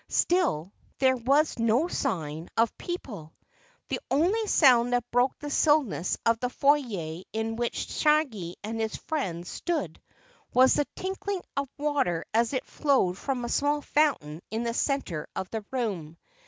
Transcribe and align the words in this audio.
Still 0.09 0.73
there 0.97 1.15
was 1.15 1.59
no 1.59 1.87
sign 1.87 2.49
of 2.57 2.75
people. 2.79 3.35
The 3.89 3.99
only 4.09 4.47
sound 4.47 4.93
that 4.93 5.11
broke 5.11 5.37
the 5.37 5.51
stillness 5.51 6.17
of 6.25 6.39
the 6.39 6.49
foyer 6.49 7.21
in 7.33 7.55
which 7.55 7.75
Shaggy 7.91 8.55
and 8.63 8.79
his 8.79 8.95
friends 8.95 9.47
stood 9.47 10.01
was 10.55 10.73
the 10.73 10.87
tinkling 10.95 11.43
of 11.55 11.69
water 11.77 12.25
as 12.33 12.51
it 12.51 12.65
flowed 12.65 13.15
from 13.19 13.45
a 13.45 13.49
small 13.49 13.81
fountain 13.83 14.41
in 14.49 14.63
the 14.63 14.73
center 14.73 15.27
of 15.35 15.51
the 15.51 15.63
room. 15.69 16.17